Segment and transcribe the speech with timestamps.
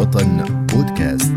[0.00, 1.34] وطن بودكاست.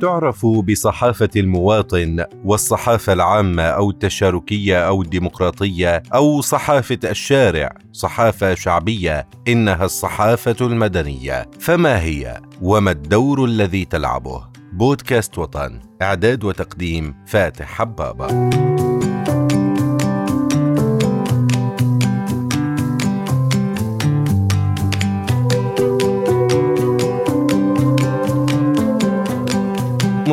[0.00, 9.84] تعرف بصحافة المواطن والصحافة العامة أو التشاركية أو الديمقراطية أو صحافة الشارع صحافة شعبية إنها
[9.84, 11.46] الصحافة المدنية.
[11.60, 18.75] فما هي؟ وما الدور الذي تلعبه؟ بودكاست وطن إعداد وتقديم فاتح حبابة.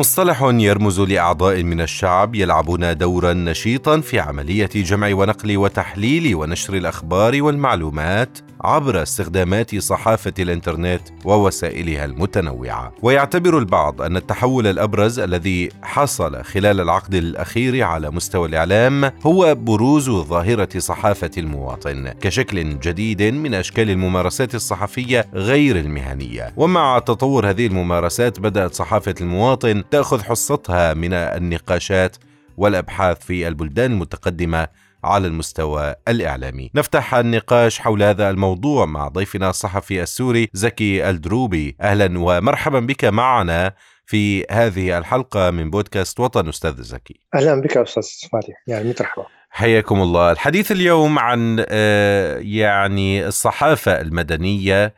[0.04, 7.42] مصطلح يرمز لأعضاء من الشعب يلعبون دورا نشيطا في عملية جمع ونقل وتحليل ونشر الأخبار
[7.42, 12.92] والمعلومات عبر استخدامات صحافة الإنترنت ووسائلها المتنوعة.
[13.02, 20.10] ويعتبر البعض أن التحول الأبرز الذي حصل خلال العقد الأخير على مستوى الإعلام هو بروز
[20.10, 26.52] ظاهرة صحافة المواطن كشكل جديد من أشكال الممارسات الصحفية غير المهنية.
[26.56, 32.16] ومع تطور هذه الممارسات بدأت صحافة المواطن تأخذ حصتها من النقاشات
[32.56, 34.68] والأبحاث في البلدان المتقدمة
[35.04, 36.70] على المستوى الإعلامي.
[36.74, 41.76] نفتح النقاش حول هذا الموضوع مع ضيفنا الصحفي السوري زكي الدروبي.
[41.80, 43.72] أهلا ومرحبا بك معنا
[44.06, 47.20] في هذه الحلقة من بودكاست وطن أستاذ زكي.
[47.34, 49.26] أهلا بك أستاذ فاتح يعني مرحبا.
[49.50, 50.32] حياكم الله.
[50.32, 54.94] الحديث اليوم عن آه، يعني الصحافة المدنية.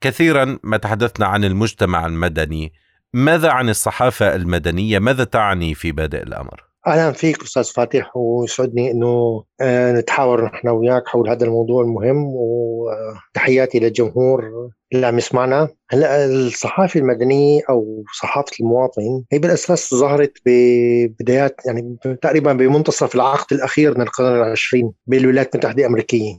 [0.00, 2.72] كثيرا ما تحدثنا عن المجتمع المدني.
[3.14, 9.06] ماذا عن الصحافة المدنية؟ ماذا تعني في بادئ الأمر؟ أهلا فيك أستاذ فاتح ويسعدني إنه
[9.06, 15.68] آه، نتحاور نحن وياك حول هذا الموضوع المهم وتحياتي للجمهور اللي عم يسمعنا.
[15.90, 23.94] هلا الصحافة المدنية أو صحافة المواطن هي بالأساس ظهرت ببدايات يعني تقريبا بمنتصف العقد الأخير
[23.94, 26.34] من القرن العشرين بالولايات المتحدة الأمريكية.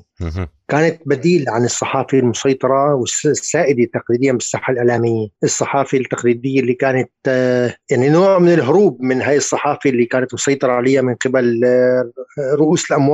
[0.68, 8.10] كانت بديل عن الصحافة المسيطرة والسائدة تقليديا بالساحة الإعلامية، الصحافة التقليدية اللي كانت آه، يعني
[8.10, 12.12] نوع من الهروب من هاي الصحافة اللي كانت مسيطرة عليها من قبل آه،
[12.56, 13.09] رؤوس الأموال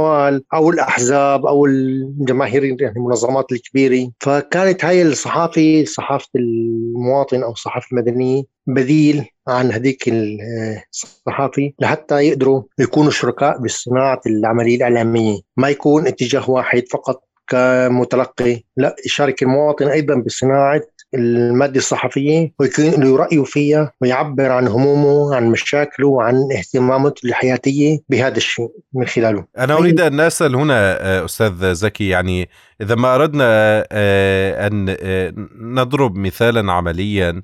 [0.53, 8.43] أو الأحزاب أو الجماهير يعني المنظمات الكبيرة، فكانت هاي الصحافة صحافة المواطن أو الصحافه المدنية
[8.67, 16.83] بديل عن هذيك الصحافي لحتى يقدروا يكونوا شركاء بصناعة العملية الإعلامية، ما يكون اتجاه واحد
[16.91, 20.81] فقط كمتلقي، لا يشارك المواطن أيضا بصناعة
[21.13, 28.37] المادة الصحفية ويكون له رأيه فيها ويعبر عن همومه عن مشاكله وعن اهتماماته الحياتية بهذا
[28.37, 29.45] الشيء من خلاله.
[29.57, 32.49] أنا أريد أن أسأل هنا آه، أستاذ زكي يعني
[32.81, 33.45] إذا ما أردنا
[33.91, 37.41] آه، أن آه، نضرب مثالا عمليا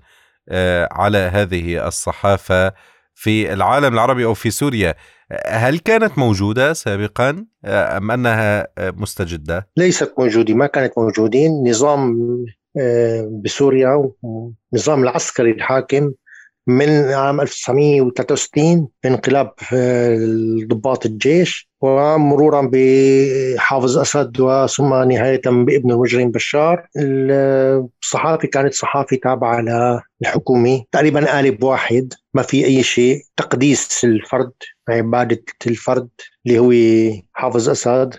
[0.92, 2.74] على هذه الصحافة
[3.14, 4.96] في العالم العربي أو في سوريا
[5.48, 11.40] هل كانت موجودة سابقا أم أنها مستجدة؟ ليست موجودة ما كانت موجودة.
[11.48, 12.18] نظام
[13.44, 16.14] بسوريا والنظام العسكري الحاكم
[16.68, 19.54] من عام 1963 بانقلاب
[20.68, 21.71] ضباط الجيش.
[21.82, 26.88] ومرورا بحافظ أسد وثم نهاية بابن المجرم بشار.
[26.98, 29.66] الصحافة كانت صحافة تابعة
[30.22, 33.22] للحكومة تقريبا قالب واحد ما في أي شيء.
[33.38, 34.52] تقديس الفرد
[34.90, 36.10] عبادة الفرد
[36.48, 36.72] اللي هو
[37.34, 38.16] حافظ أسد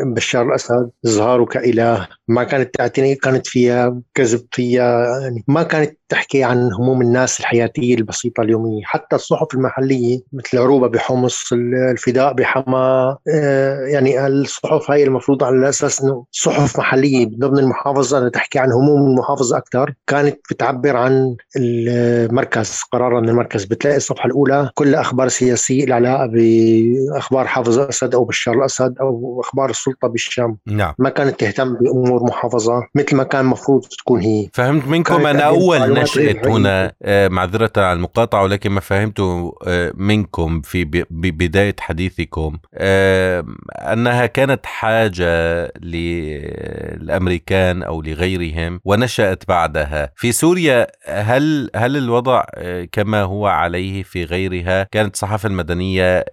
[0.00, 2.08] بشار الأسد إظهاره كإله.
[2.28, 7.94] ما كانت تعتني كانت فيها كذب فيها يعني ما كانت تحكي عن هموم الناس الحياتية
[7.94, 8.82] البسيطة اليومية.
[8.84, 13.01] حتى الصحف المحلية مثل عروبة بحمص الفداء بحما
[13.34, 19.10] آه، يعني الصحف هاي المفروض على أساس إنه صحف محلية ضمن المحافظة تحكي عن هموم
[19.10, 23.64] المحافظة أكثر كانت بتعبر عن المركز قرارا من المركز.
[23.64, 29.40] بتلاقي الصفحة الأولى كل أخبار سياسية لها علاقة بأخبار حافظ اسد أو بشار الأسد أو
[29.44, 30.58] أخبار السلطة بالشام.
[30.66, 30.94] نعم.
[30.98, 34.48] ما كانت تهتم بأمور محافظة مثل ما كان المفروض تكون هي.
[34.52, 40.60] فهمت منكم أنا أول نشأت هنا آه، معذرة على المقاطعة ولكن ما فهمته آه، منكم
[40.60, 42.58] في بداية حديثكم.
[42.92, 43.44] آه،
[43.92, 52.44] أنها كانت حاجة للأمريكان أو لغيرهم ونشأت بعدها في سوريا هل هل الوضع
[52.92, 56.24] كما هو عليه في غيرها كانت الصحافة المدنية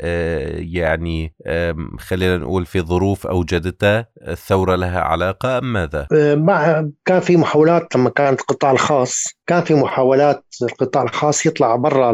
[0.54, 1.34] يعني
[2.00, 8.10] خلينا نقول في ظروف أوجدتها الثورة لها علاقة أم ماذا؟ مع كان في محاولات لما
[8.10, 12.12] كان القطاع الخاص كان في محاولات القطاع الخاص يطلع برا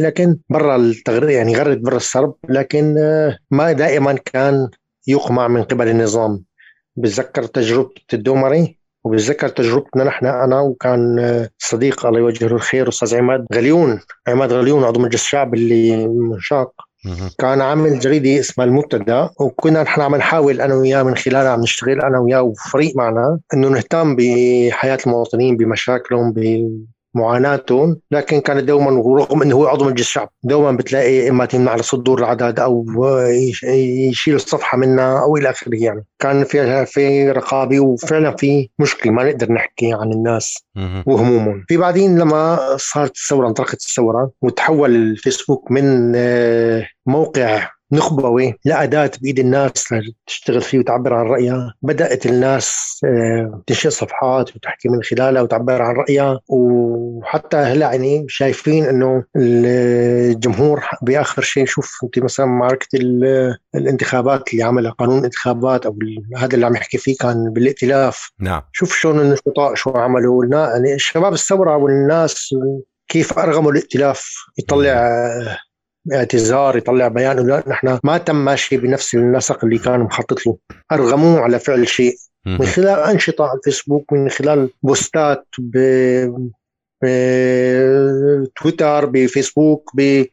[0.00, 4.68] لكن برا التغريد يعني يغرد برا السرب لكن آه، ما دائما كان
[5.06, 6.44] يقمع من قبل النظام.
[6.96, 13.46] بتذكر تجربة الدومري وبتذكر تجربتنا نحن أنا وكان صديق الله يوجه له الخير أستاذ عماد
[13.54, 14.00] غليون.
[14.28, 16.72] عماد غليون عضو مجلس الشعب اللي منشاق
[17.38, 22.00] كان عامل جريدة اسمها المبتدأ وكنا نحن عم نحاول أنا وياه من خلالها عم نشتغل
[22.00, 26.32] أنا وياه وفريق معنا إنه نهتم بحياة المواطنين بمشاكلهم
[27.14, 31.82] معاناتهم لكن كان دوما ورغم إنه هو عضو مجلس الشعب دوما بتلاقي إما تمنع على
[31.82, 32.86] صدور العدد أو
[33.64, 36.04] يشيل الصفحة منها أو إلى آخره يعني.
[36.18, 40.64] كان في في رقابة وفعلا في مشكلة ما نقدر نحكي عن الناس
[41.06, 41.64] وهمومهم.
[41.68, 49.38] في بعدين لما صارت الثورة انطلقت الثورة وتحول الفيسبوك من آه، موقع نخبوي لأداة بإيد
[49.38, 49.94] الناس
[50.26, 55.94] تشتغل فيه وتعبر عن رأيها بدأت الناس آه، تنشئ صفحات وتحكي من خلالها وتعبر عن
[55.94, 62.88] رأيها وحتى هلأ يعني شايفين إنه الجمهور بآخر شيء شوف أنت مثلا معركه
[63.74, 65.96] الانتخابات اللي عملها قانون الانتخابات أو
[66.36, 68.30] هذا اللي عم يحكي فيه كان بالائتلاف.
[68.40, 68.62] نعم.
[68.72, 70.44] شوف شلون النشطاء شو عملوا.
[70.46, 72.54] يعني شباب الثوره والناس
[73.08, 75.10] كيف أرغموا الائتلاف يطلع
[76.12, 80.56] اعتذار يطلع بيان لا نحن ما تم ماشي بنفس النسق اللي كان مخطط له.
[80.92, 82.14] أرغموه على فعل شيء.
[82.46, 85.78] من خلال أنشطة على الفيسبوك من خلال بوستات ب
[88.42, 90.24] بتويتر بفيسبوك ب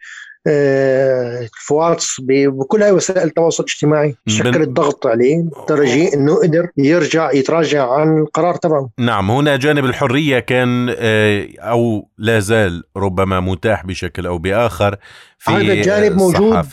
[0.44, 7.92] في واتس بكل هاي وسائل التواصل الاجتماعي شكلت ضغط عليه لدرجه إنه قدر يرجع يتراجع
[7.94, 8.90] عن القرار تبعه.
[9.00, 14.98] نعم هنا جانب الحرية كان آه، أو لا زال ربما متاح بشكل أو بآخر
[15.38, 16.66] في هذا الجانب موجود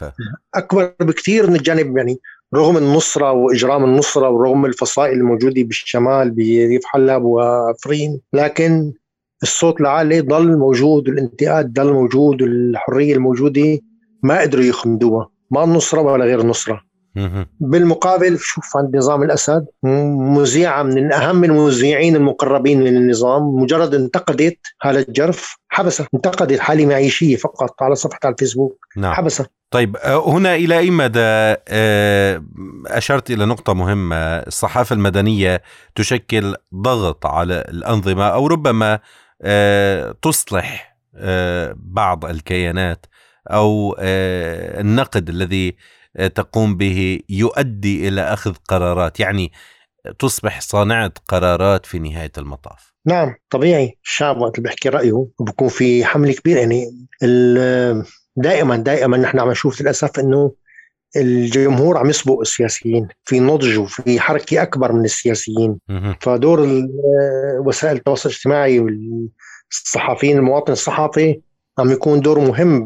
[0.54, 2.18] أكبر بكثير من الجانب يعني
[2.54, 8.92] رغم النصرة وإجرام النصرة ورغم الفصائل الموجودة بالشمال بريف حلب وعفرين لكن
[9.42, 13.78] الصوت العالي ضل موجود والانتقاد ضل موجود والحريه الموجودة
[14.22, 16.88] ما قدروا يخمدوها ما النصرة ولا غير النصرة.
[17.60, 25.00] بالمقابل شوف عند نظام الأسد مذيعة من اهم المذيعين المقربين من النظام مجرد انتقدت هذا
[25.00, 29.12] الجرف حبسها انتقدت حالة معيشية فقط على صفحة على الفيسبوك نعم.
[29.12, 31.20] حبسها طيب آه، هنا إلى أي مدى
[31.68, 32.44] آه،
[32.86, 35.62] أشرت إلى نقطة مهمة الصحافة المدنية
[35.94, 38.98] تشكل ضغط على الأنظمة أو ربما
[40.22, 43.06] تصلح آه، بعض الكيانات
[43.50, 45.76] أو آه، النقد الذي
[46.34, 49.20] تقوم به يؤدي إلى أخذ قرارات.
[49.20, 49.52] يعني
[50.18, 52.94] تصبح صانعة قرارات في نهاية المطاف.
[53.06, 53.98] نعم طبيعي.
[54.04, 56.84] الشعب وقت اللي بيحكي رأيه بكون في حمله كبيره يعني
[58.36, 60.52] دائما دائما نحن عم نشوف للأسف إنه
[61.16, 65.78] الجمهور عم يسبق السياسيين في نضج وفي حركة أكبر من السياسيين.
[66.20, 66.88] فدور
[67.66, 71.40] وسائل التواصل الاجتماعي والصحفيين المواطن الصحفي
[71.78, 72.84] عم يكون دور مهم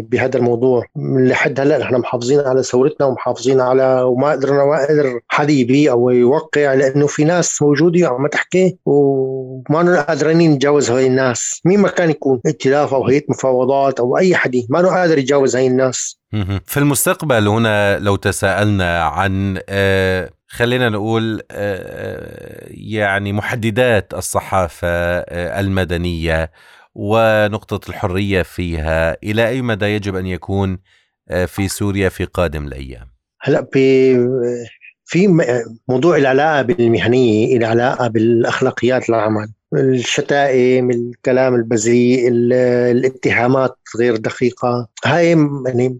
[0.00, 0.84] بهذا الموضوع.
[0.96, 6.10] لحد هلا نحن محافظين على ثورتنا ومحافظين على وما قدرنا ما قدر حدا يبي أو
[6.10, 11.60] يوقع لأنه في ناس موجودة عم تحكي وما قادرين نتجاوز هاي الناس.
[11.64, 15.66] مين ما كان يكون ائتلاف أو هيئة مفاوضات أو أي حدا ما قادر يتجاوز هاي
[15.66, 16.20] الناس.
[16.64, 26.50] في المستقبل هنا لو تساءلنا عن آه، خلينا نقول آه، يعني محددات الصحافة آه، المدنية
[27.02, 30.78] ونقطة الحرية فيها إلى أي مدى يجب أن يكون
[31.28, 33.06] آه، في سوريا في قادم الأيام؟
[33.40, 34.14] هلا في
[35.04, 35.26] في
[35.88, 45.30] موضوع العلاقة بالمهنية العلاقة بالأخلاقيات العمل الشتائم الكلام البذيء الاتهامات غير دقيقة هاي
[45.66, 45.98] يعني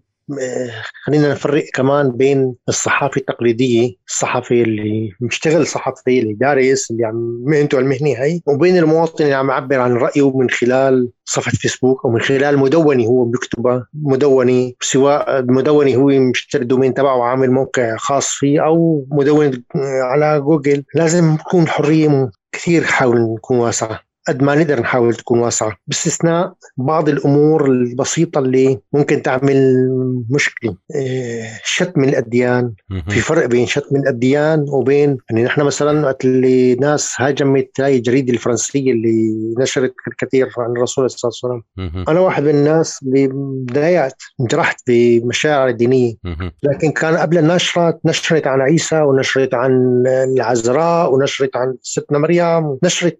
[1.05, 7.79] خلينا نفرق كمان بين الصحافة التقليدية الصحفي اللي مشتغل صحفي اللي دارس اللي عم مهنته
[7.79, 12.21] المهنة هي وبين المواطن اللي عم يعبر عن رأيه من خلال صفحة فيسبوك أو من
[12.21, 18.65] خلال مدونة هو بيكتبها مدونة سواء مدونة هو مشتري الدومين تبعه وعامل موقع خاص فيه
[18.65, 19.63] أو مدونة
[20.03, 20.85] على جوجل.
[20.95, 24.10] لازم تكون حرية كثير حاول نكون واسعة.
[24.31, 29.89] قد ما نقدر نحاول تكون واسعة باستثناء بعض الأمور البسيطة اللي ممكن تعمل
[30.31, 30.77] مشكلة.
[30.95, 32.73] إيه، شتم الأديان.
[33.09, 38.33] في فرق بين شتم الأديان وبين يعني نحن مثلا وقت اللي ناس هاجمت هاي الجريدة
[38.33, 42.05] الفرنسية اللي نشرت كثير عن الرسول صلى الله عليه وسلم.
[42.09, 46.15] أنا واحد من الناس اللي بدايات انجرحت بمشاعر الدينية
[46.63, 53.19] لكن كان قبل النشرة نشرت عن عيسى ونشرت عن العذراء ونشرت عن ستنا مريم نشرت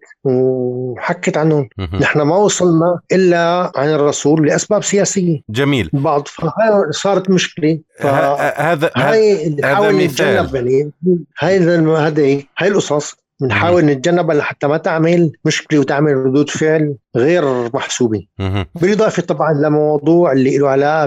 [1.01, 1.69] وحكت عنهم
[2.01, 5.41] نحن ما وصلنا إلا عن الرسول لأسباب سياسية.
[5.49, 5.89] جميل.
[5.93, 6.27] بعض
[6.89, 7.79] صارت مشكلة.
[7.99, 10.91] هذا هاي نحاول نتجنب يعني.
[11.39, 18.25] هاي هذه هاي القصص بنحاول نتجنبها لحتى ما تعمل مشكلة وتعمل ردود فعل غير محسوبة.
[18.75, 21.05] بالإضافة طبعا لموضوع اللي له علاقة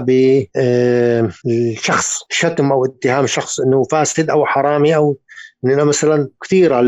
[1.45, 5.17] بالشخص شتم أو اتهام شخص إنه فاسد أو حرامي أو
[5.63, 6.87] مثلا كثير على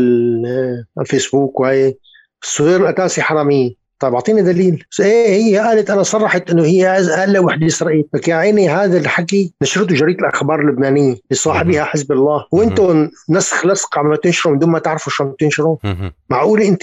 [1.00, 1.94] الفيسبوك وهي
[2.42, 4.84] الصغير الاساسي حراميه طيب أعطيني دليل.
[5.00, 8.04] إيه هي قالت أنا صرحت إنه هي أقل وحدة إسرائيل.
[8.14, 12.46] لك يا عيني هذا الحكي نشرته جريدة الأخبار اللبنانية لصاحبها حزب الله.
[12.52, 15.76] وأنتم نسخ لصق عم تنشروا من دون ما تعرفوا شو عم تنشروا
[16.30, 16.82] معقولة أنت؟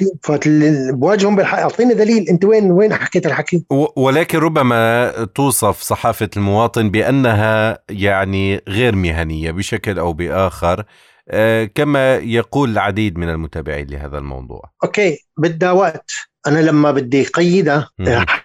[0.93, 2.29] بواجههم بالحق أعطيني دليل.
[2.29, 9.99] أنت وين وين حكيت الحكي؟ ولكن ربما توصف صحافة المواطن بأنها يعني غير مهنية بشكل
[9.99, 10.83] أو بآخر.
[11.75, 14.71] كما يقول العديد من المتابعين لهذا الموضوع.
[14.83, 16.11] أوكي بدها وقت.
[16.47, 17.89] أنا لما بدي قيدها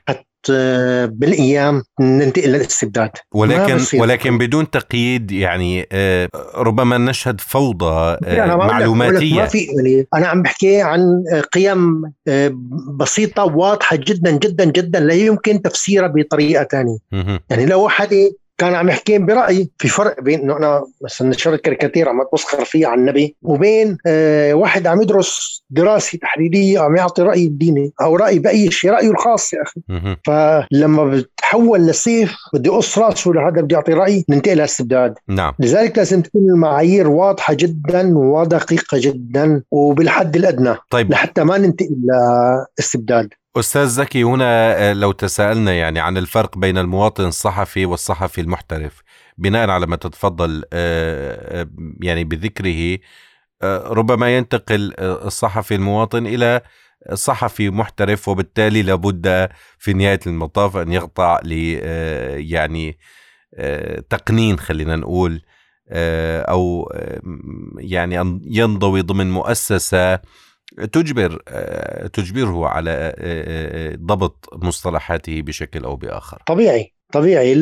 [0.08, 3.10] حتى بالأيام ننتقل للاستبداد.
[3.34, 10.26] ولكن ولكن بدون تقييد يعني آه، ربما نشهد فوضى آه، معلوماتيه ما في يعني أنا
[10.26, 12.02] عم بحكي عن قيم
[12.98, 16.98] بسيطة واضحة جدا جدا جدا لا يمكن تفسيرها بطريقة ثانية
[17.50, 18.08] يعني لو واحد
[18.60, 22.88] كان عم يحكي برأيي في فرق بين انه أنا مثلا نشر كاريكاتير عم تمسخر فيها
[22.88, 28.38] عن النبي وبين آه واحد عم يدرس دراسة تحليليه عم يعطي رأي الديني أو رأي
[28.38, 29.80] بأي شيء رأيه الخاص يا أخي.
[30.26, 35.14] فلما بتحول لسيف بدي أقص راسه لهذا بدي أعطي رأي ننتقل للاستبداد.
[35.28, 35.52] نعم.
[35.58, 41.10] لذلك لازم تكون المعايير واضحة جدا ودقيقة جدا وبالحد الأدنى طيب.
[41.10, 41.96] لحتى ما ننتقل
[42.78, 49.02] لاستبداد أستاذ زكي هنا آه، لو تساءلنا يعني عن الفرق بين المواطن الصحفي والصحفي المحترف
[49.38, 51.68] بناء على ما تتفضل آه، آه،
[52.02, 52.98] يعني بذكره
[53.86, 56.60] ربما ينتقل الصحفي المواطن إلى
[57.14, 61.52] صحفي محترف وبالتالي لابد في نهاية المطاف أن يخضع ل
[62.50, 62.98] يعني
[64.10, 65.42] تقنين خلينا نقول
[66.48, 66.92] أو
[67.78, 70.20] يعني ينضوي ضمن مؤسسة
[70.92, 76.42] تجبر آه، تجبره على آه، آه، ضبط مصطلحاته بشكل أو بآخر.
[76.46, 77.54] طبيعي طبيعي.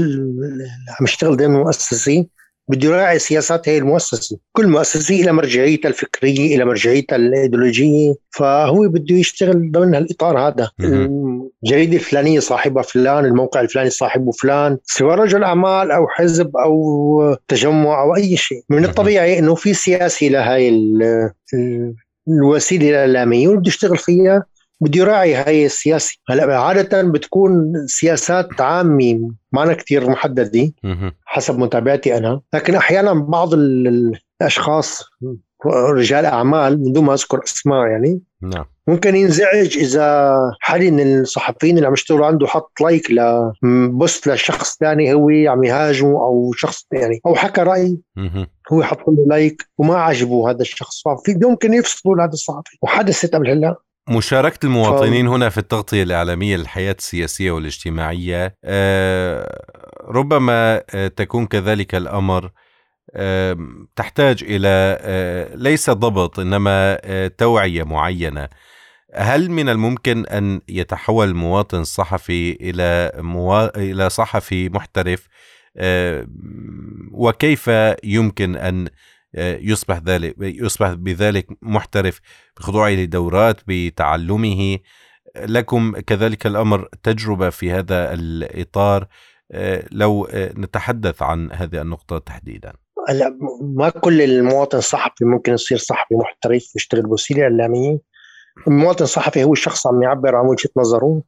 [1.00, 2.26] عم يشتغل ضمن مؤسسه
[2.68, 9.14] بده يراعي سياسات هي المؤسسة، كل مؤسسة إلى مرجعيتها الفكرية، إلى مرجعيتها الإيديولوجية، فهو بده
[9.14, 10.70] يشتغل ضمن هالإطار هذا،
[11.64, 18.02] الجريدة الفلانية صاحبها فلان، الموقع الفلاني صاحبه فلان، سواء رجل أعمال أو حزب أو تجمع
[18.02, 20.70] أو أي شيء، من الطبيعي إنه في سياسي لهي
[22.28, 23.48] الوسيلة الإعلامية.
[23.48, 24.44] واللي بده يشتغل فيها
[24.80, 26.16] بده يراعي هاي السياسة.
[26.28, 30.72] هلأ عادة بتكون سياسات عامة ما كثير محددة
[31.24, 32.40] حسب متابعتي أنا.
[32.54, 35.02] لكن أحيانا بعض الأشخاص
[35.66, 38.20] رجال أعمال من دون ما أذكر اسماء يعني.
[38.42, 38.64] نعم.
[38.88, 45.14] ممكن ينزعج إذا حد من الصحفيين اللي عم يشتغلوا عنده حط لايك لبوست لشخص ثاني
[45.14, 47.98] هو عم يهاجمه أو شخص يعني أو حكى رأي
[48.72, 51.02] هو حط له لايك وما عجبه هذا الشخص.
[51.02, 52.78] ففي ممكن يفصلوا هذا الصحفي.
[52.82, 53.76] وحدثت قبل هلا
[54.10, 55.30] مشاركة المواطنين ف...
[55.30, 59.62] هنا في التغطية الإعلامية للحياة السياسية والاجتماعية آه
[60.08, 62.50] ربما آه تكون كذلك الأمر
[63.96, 68.48] تحتاج إلى آه، ليس ضبط إنما آه، توعية معينة.
[69.14, 73.78] هل من الممكن أن يتحول المواطن الصحفي إلى موا...
[73.78, 75.28] إلى صحفي محترف؟
[77.12, 77.70] وكيف
[78.04, 78.88] يمكن أن
[79.34, 82.20] آه، يصبح ذلك يصبح بذلك محترف
[82.56, 84.78] بخضوعه لدورات بتعلمه؟
[85.36, 89.06] لكم كذلك الأمر تجربة في هذا الإطار.
[89.92, 92.72] لو نتحدث عن هذه النقطة تحديدا.
[93.08, 97.98] هلا ما كل المواطن الصحفي ممكن يصير صحفي محترف يشتغل بوسيله اعلاميه
[98.68, 101.22] المواطن الصحفي هو الشخص عم يعبر عن وجهة نظره.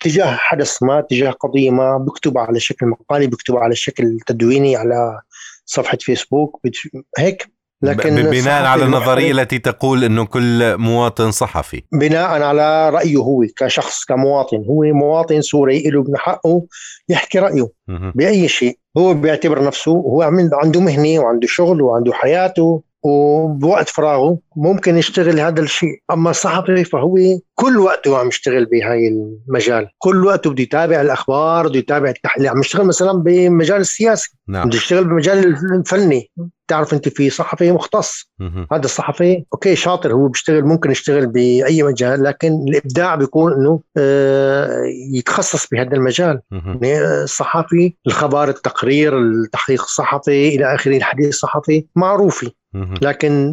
[0.00, 5.20] تجاه حدث ما تجاه قضية ما بكتب على شكل مقالي بكتب على شكل تدويني على
[5.64, 6.60] صفحة فيسبوك
[7.18, 7.53] هيك
[7.84, 11.82] لكن بناء على النظريه التي تقول إنه كل مواطن صحفي.
[11.92, 14.56] بناء على رأيه هو كشخص كمواطن.
[14.56, 16.62] هو مواطن سوري له من حقه
[17.08, 18.78] يحكي رأيه بأي شيء.
[18.98, 20.22] هو بيعتبر نفسه هو
[20.52, 22.82] عنده مهنة وعنده شغل وعنده حياته.
[23.04, 25.98] وبوقت فراغه ممكن يشتغل هذا الشيء.
[26.10, 27.16] أما الصحفي فهو
[27.54, 29.88] كل وقته عم يشتغل بهاي المجال.
[29.98, 34.68] كل وقته بده يتابع الأخبار بده يتابع التحليل عم يشتغل مثلا بمجال السياسي نعم.
[34.68, 36.30] بده يشتغل بمجال الفني.
[36.68, 38.30] تعرف أنت في صحفي مختص.
[38.38, 38.66] مه.
[38.72, 44.80] هذا الصحفي أوكي شاطر هو بيشتغل ممكن يشتغل بأي مجال لكن الإبداع بيكون إنه آه
[45.14, 46.40] يتخصص بهذا المجال.
[46.52, 52.50] يعني الصحفي الخبر التقرير التحقيق الصحفي إلى آخره الحديث الصحفي معروفه
[53.02, 53.52] لكن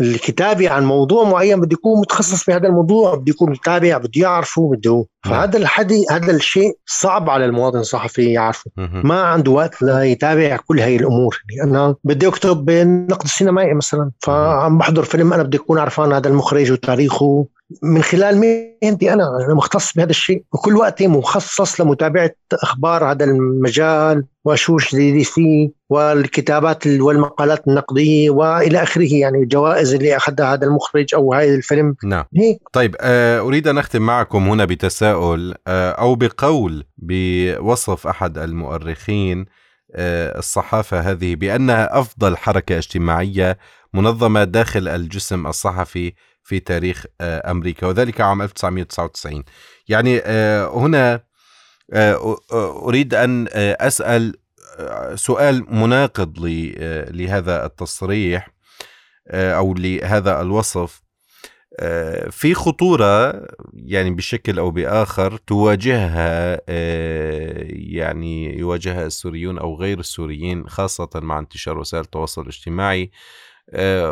[0.00, 5.06] الكتابه عن موضوع معين بده يكون متخصص بهذا الموضوع بده يكون متابع بده يعرفه بده.
[5.26, 5.34] نعم.
[5.34, 8.70] فهذا الحدي هذا الشيء صعب على المواطن الصحفي يعرفه.
[8.76, 11.42] ما عنده وقت ليتابع كل هاي الأمور.
[11.56, 12.70] يعني أنا بدي أكتب
[13.10, 14.10] نقد سينمائي مثلا.
[14.20, 17.46] فعم بحضر فيلم أنا بدي أكون عرفان هذا المخرج وتاريخه.
[17.82, 20.44] من خلال مهنتي أنا؟ أنا مختص بهذا الشيء.
[20.52, 29.14] وكل وقتي مخصص لمتابعة أخبار هذا المجال واشوش جديد فيه والكتابات والمقالات النقدية وإلى آخره
[29.14, 31.96] يعني الجوائز اللي أخذها هذا المخرج أو هذا الفيلم.
[32.04, 32.24] نعم.
[32.36, 39.46] هيك طيب آه، أريد أن أختم معكم هنا بتساؤل آه، أو بقول بوصف أحد المؤرخين
[39.94, 43.58] آه، الصحافة هذه بأنها أفضل حركة اجتماعية
[43.94, 49.44] منظمة داخل الجسم الصحفي في تاريخ آه، أمريكا وذلك عام 1999
[49.88, 51.24] يعني آه، هنا
[51.92, 54.34] آه، أريد أن أسأل
[55.14, 56.38] سؤال مناقض
[57.10, 58.48] لهذا التصريح
[59.30, 61.02] أو لهذا الوصف.
[62.30, 66.60] في خطورة يعني بشكل أو بآخر تواجهها
[67.90, 73.10] يعني يواجهها السوريون أو غير السوريين خاصة مع انتشار وسائل التواصل الاجتماعي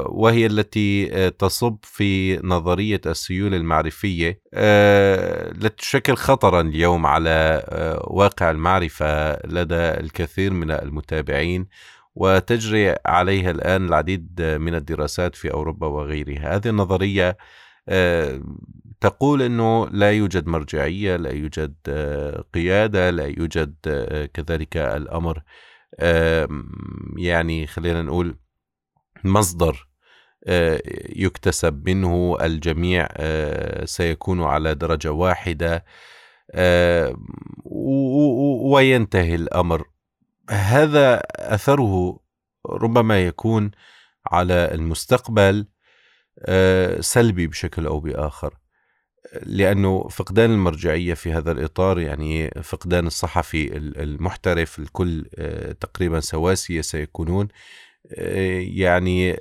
[0.07, 4.41] وهي التي آه، تصب في نظرية السيولة المعرفية.
[4.55, 7.65] آه، التي تشكل خطرا اليوم على
[8.07, 11.67] واقع المعرفة لدى الكثير من المتابعين
[12.15, 16.57] وتجري عليها الآن العديد من الدراسات في أوروبا وغيرها.
[16.57, 17.37] هذه النظرية
[19.01, 21.75] تقول أنه لا يوجد مرجعية لا يوجد
[22.55, 23.75] قيادة لا يوجد
[24.35, 25.43] كذلك الأمر.
[27.17, 28.37] يعني خلينا نقول
[29.25, 29.89] مصدر
[30.47, 30.83] آه،
[31.17, 35.85] يكتسب منه الجميع آه، سيكون على درجة واحدة
[36.51, 37.17] آه،
[38.73, 39.85] وينتهي الأمر.
[40.51, 42.21] هذا أثره
[42.67, 43.71] ربما يكون
[44.27, 45.67] على المستقبل
[47.01, 48.55] سلبي بشكل أو بآخر.
[49.43, 55.25] لأنه فقدان المرجعية في هذا الإطار يعني فقدان الصحفي المحترف الكل
[55.81, 57.49] تقريبا سواسية سيكونون
[58.77, 59.37] يعني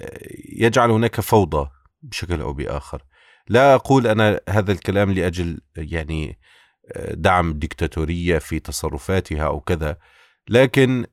[0.50, 1.70] يجعل هناك فوضى
[2.02, 3.04] بشكل أو بآخر.
[3.50, 6.40] لا أقول أنا هذا الكلام لأجل يعني
[7.12, 9.98] دعم الدكتاتوريه في تصرفاتها أو كذا
[10.50, 11.06] لكن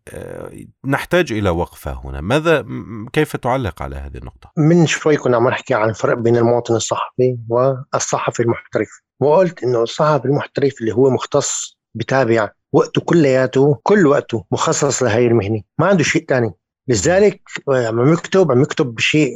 [0.87, 2.21] نحتاج إلى وقفه هنا.
[2.21, 2.67] ماذا
[3.13, 7.39] كيف تعلق على هذه النقطة؟ من شوي كنا عم نحكي عن الفرق بين المواطن الصحفي
[7.49, 8.89] والصحفي المحترف.
[9.21, 15.63] وقلت إنه الصحفي المحترف اللي هو مختص بتابع وقته كلياته كل وقته مخصص لهي المهنة
[15.79, 16.51] ما عنده شيء ثاني
[16.88, 19.31] لذلك عم يكتب عم يكتب بشيء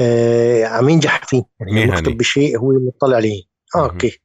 [0.00, 1.42] آه عم ينجح فيه.
[1.60, 3.42] يعني عم يكتب بشيء هو مطلع عليه.
[3.76, 4.18] آه أوكي.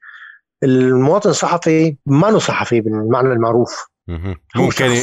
[0.64, 3.88] المواطن الصحفي ما صحفي بالمعنى المعروف.
[4.56, 5.02] ممكن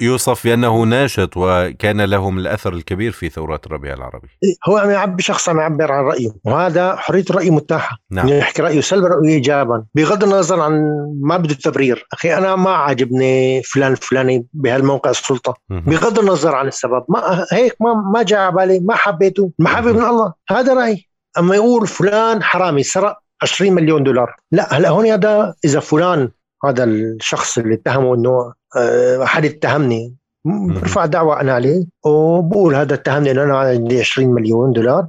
[0.00, 4.28] يوصف بأنه ناشط وكان لهم الأثر الكبير في ثورات الربيع العربي.
[4.68, 7.98] هو عم يعبي شخص عم يعبر عن رأيه وهذا حرية الراي متاحة.
[8.10, 8.28] نعم.
[8.28, 9.84] يحكي رأيه سلبا رايه ايجابا.
[9.94, 10.82] بغض النظر عن
[11.22, 12.06] ما بده التبرير.
[12.12, 15.54] أخي أنا ما عاجبني فلان فلاني بهالموقع السلطة.
[15.70, 17.04] بغض النظر عن السبب.
[17.08, 19.52] ما هيك ما ما جاء على بالي ما حبيته.
[19.60, 20.32] المحبه من الله.
[20.50, 24.36] هذا رايي أما يقول فلان حرامي سرق 20 مليون دولار.
[24.52, 26.30] لا هلا هون هذا إذا فلان
[26.64, 30.14] هذا الشخص اللي اتهمه إنه آه، حد اتهمني.
[30.44, 35.08] برفع دعوة أنا عليه وبقول هذا اتهمني إنه أنا عندي 20 مليون دولار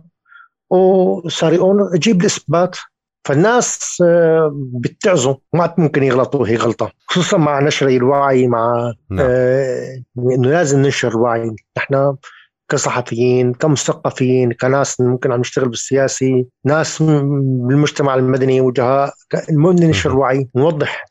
[0.69, 2.77] وصار يقول جيب الإثبات
[3.25, 6.91] فالناس آه، بتعظوا ما ممكن يغلطوا هي غلطة.
[7.07, 9.27] خصوصا مع نشر الوعي مع نعم.
[9.29, 12.15] آه إنه لازم ننشر الوعي نحن
[12.69, 19.13] كصحفيين كمثقفين كناس ممكن عم نشتغل بالسياسي ناس بالمجتمع المدني وجهاء
[19.49, 21.05] المهم ننشر وعي نوضح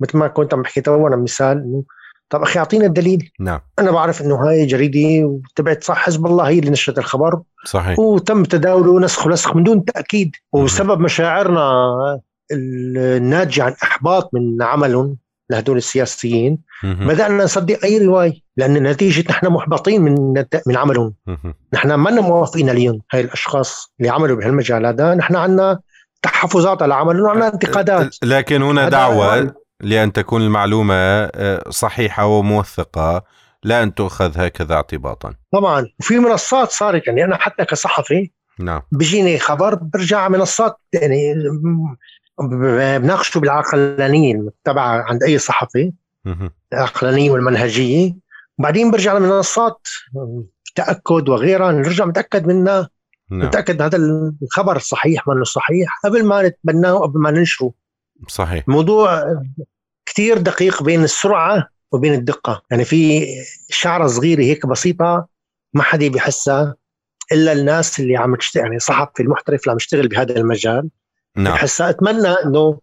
[0.00, 1.82] مثل ما كنت عم بحكي تو مثال إنه
[2.30, 3.30] طب أخي اعطينا الدليل.
[3.40, 3.60] نعم.
[3.78, 7.40] أنا بعرف إنه هاي جريدة وتبعت صح حزب الله هي اللي نشرت الخبر.
[7.66, 7.98] صحيح.
[7.98, 10.30] وتم تداوله ونسخ ونسخ من دون تأكيد.
[10.52, 12.20] وسبب مشاعرنا
[12.52, 15.16] الناتجه عن إحباط من عملهم
[15.50, 16.58] لهدول السياسيين.
[16.82, 21.14] بدانا نصدق أي رواية لأن نتيجة نحن محبطين من من عملهم.
[21.72, 25.14] نحن ما موافقين عليهم هاي الأشخاص اللي عملوا بهالمجال هذا.
[25.14, 25.80] نحن عندنا
[26.24, 28.16] تحفظات على عملهم وعندنا انتقادات.
[28.22, 33.24] لكن هنا دعوة لأن تكون المعلومة آه، صحيحة وموثقة
[33.62, 35.34] لا أن تؤخذ هكذا اعتباطا.
[35.52, 35.86] طبعا.
[36.00, 38.82] وفي منصات صارت يعني أنا حتى كصحفي نعم.
[38.92, 41.34] بيجيني خبر برجع منصات يعني
[42.98, 45.92] بناقشه بالعقلانيه المتبعه عند أي صحفي
[46.72, 48.14] العقلانية والمنهجية.
[48.58, 49.88] وبعدين برجع لمنصات
[50.74, 52.88] تأكد وغيرها نرجع نتاكد منها.
[53.30, 53.48] نعم.
[53.48, 53.96] نتأكد هذا
[54.42, 57.72] الخبر صحيح ولا صحيح؟ قبل ما نتبناه وقبل ما ننشره.
[58.28, 58.68] صحيح.
[58.68, 59.24] موضوع
[60.06, 62.62] كثير دقيق بين السرعة وبين الدقة.
[62.70, 63.26] يعني في
[63.68, 65.26] شعرة صغيرة هيك بسيطة
[65.74, 66.74] ما حدا بيحسها
[67.32, 70.88] إلا الناس اللي عم تشتغل يعني صحفي المحترف اللي عم يشتغل بهذا المجال.
[71.36, 71.56] نعم.
[71.58, 72.80] هسا أتمنى إنه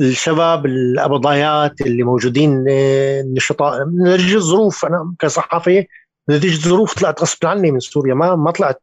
[0.00, 4.84] الشباب الابضايات اللي موجودين النشطاء نتيجه الظروف.
[4.84, 5.86] أنا كصحفي
[6.30, 8.14] نتيجه الظروف طلعت غصب عني من سوريا.
[8.14, 8.82] ما ما طلعت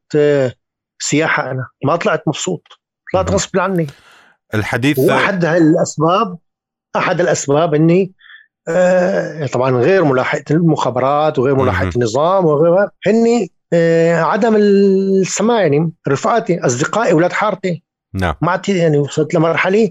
[0.99, 1.67] سياحة أنا.
[1.85, 2.67] ما طلعت مبسوط.
[3.13, 3.87] طلعت غصب عني.
[4.53, 6.37] الحديث واحد الأسباب
[6.95, 8.11] أحد الأسباب إني
[8.67, 16.59] آه طبعا غير ملاحقه المخابرات وغير ملاحقه النظام وغير هني آه عدم السماع يعني رفقاتي
[16.59, 17.83] أصدقائي أولاد حارتي.
[18.13, 18.35] نعم.
[18.41, 19.89] ما يعني وصلت لمرحلة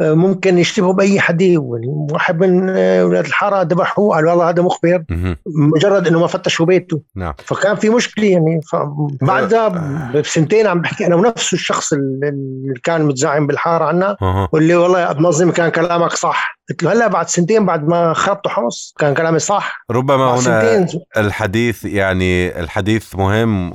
[0.00, 5.04] ممكن يشتبهوا بأي حد يعني واحد من أولاد الحارة ذبحوه قال والله هذا مخبر.
[5.46, 7.00] مجرد إنه ما فتشوا بيته.
[7.16, 7.34] نعم.
[7.38, 8.60] فكان في مشكلة يعني.
[8.72, 9.68] فبعدها
[10.14, 14.16] بسنتين عم بحكي أنا ونفس الشخص اللي كان متزعم بالحارة عنا
[14.52, 16.55] واللي والله منظم كان كلامك صح.
[16.70, 19.84] قلت له هلا بعد سنتين بعد ما خربت حمص كان كلامي صح.
[19.90, 23.72] ربما هنا الحديث يعني الحديث مهم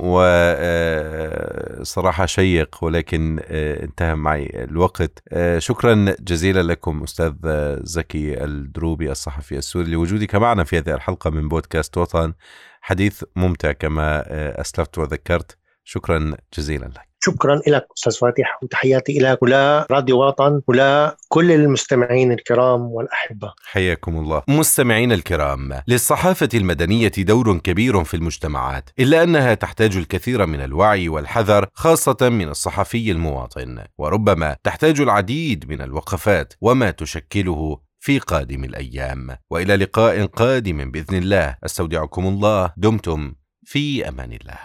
[1.80, 5.22] وصراحة آه، شيق ولكن انتهى معي الوقت.
[5.58, 7.32] شكرا جزيلا لكم أستاذ
[7.82, 12.32] زكي الدروبي الصحفي السوري لوجودك معنا في هذه الحلقة من بودكاست وطن.
[12.80, 14.24] حديث ممتع كما
[14.60, 15.56] أسلفت وذكرت.
[15.84, 17.11] شكرا جزيلا لك.
[17.24, 23.52] شكرا لك أستاذ فاتح وتحياتي لك ولا راديو وطن ولا كل المستمعين الكرام والأحبة.
[23.64, 24.42] حياكم الله.
[24.48, 31.66] مستمعين الكرام، للصحافة المدنية دور كبير في المجتمعات، إلا أنها تحتاج الكثير من الوعي والحذر
[31.74, 39.76] خاصة من الصحفي المواطن، وربما تحتاج العديد من الوقفات وما تشكله في قادم الأيام وإلى
[39.76, 44.58] لقاء قادم بإذن الله أستودعكم الله دمتم في أمان الله